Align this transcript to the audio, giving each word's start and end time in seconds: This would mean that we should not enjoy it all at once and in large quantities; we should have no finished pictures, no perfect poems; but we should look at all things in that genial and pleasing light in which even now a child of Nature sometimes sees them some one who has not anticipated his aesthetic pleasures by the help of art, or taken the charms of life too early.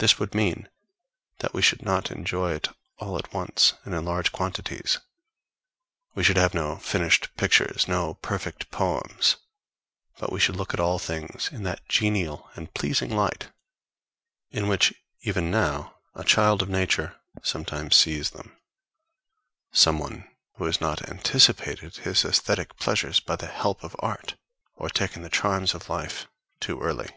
This 0.00 0.18
would 0.18 0.34
mean 0.34 0.66
that 1.40 1.52
we 1.52 1.60
should 1.60 1.82
not 1.82 2.10
enjoy 2.10 2.52
it 2.54 2.68
all 2.96 3.18
at 3.18 3.34
once 3.34 3.74
and 3.84 3.94
in 3.94 4.02
large 4.02 4.32
quantities; 4.32 4.98
we 6.14 6.24
should 6.24 6.38
have 6.38 6.54
no 6.54 6.78
finished 6.78 7.28
pictures, 7.36 7.86
no 7.86 8.14
perfect 8.14 8.70
poems; 8.70 9.36
but 10.18 10.32
we 10.32 10.40
should 10.40 10.56
look 10.56 10.72
at 10.72 10.80
all 10.80 10.98
things 10.98 11.50
in 11.52 11.64
that 11.64 11.86
genial 11.86 12.48
and 12.54 12.72
pleasing 12.72 13.14
light 13.14 13.50
in 14.50 14.68
which 14.68 14.94
even 15.20 15.50
now 15.50 15.96
a 16.14 16.24
child 16.24 16.62
of 16.62 16.70
Nature 16.70 17.20
sometimes 17.42 17.94
sees 17.94 18.30
them 18.30 18.56
some 19.70 19.98
one 19.98 20.26
who 20.54 20.64
has 20.64 20.80
not 20.80 21.06
anticipated 21.10 21.96
his 21.96 22.24
aesthetic 22.24 22.74
pleasures 22.78 23.20
by 23.20 23.36
the 23.36 23.48
help 23.48 23.84
of 23.84 23.94
art, 23.98 24.36
or 24.76 24.88
taken 24.88 25.20
the 25.20 25.28
charms 25.28 25.74
of 25.74 25.90
life 25.90 26.26
too 26.58 26.80
early. 26.80 27.10